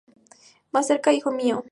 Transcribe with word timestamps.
Más 0.71 0.87
cerca, 0.87 1.13
hijo 1.13 1.29
mío. 1.29 1.63